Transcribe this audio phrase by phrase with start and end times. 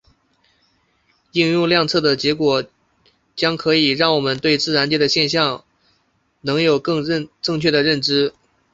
[1.33, 2.65] 应用量测的结果
[3.35, 5.63] 将可以让我们对自然界的现象
[6.41, 7.05] 能有更
[7.39, 8.33] 正确的认知。